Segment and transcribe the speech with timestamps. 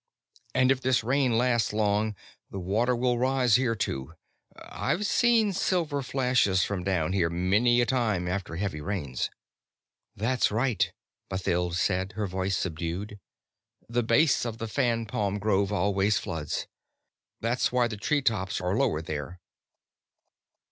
[0.55, 2.15] And if this rain lasts long,
[2.49, 4.15] the water will rise here, too.
[4.59, 9.29] I've seen silver flashes from down here many a time after heavy rains."
[10.15, 10.91] "That's right,"
[11.29, 13.19] Mathild said, her voice subdued.
[13.87, 16.65] "The base of the fan palm grove always floods.
[17.39, 19.39] That's why the treetops are lower there."